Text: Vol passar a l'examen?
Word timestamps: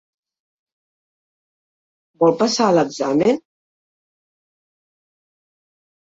Vol 2.23 2.33
passar 2.39 2.71
a 2.71 2.73
l'examen? 2.79 3.39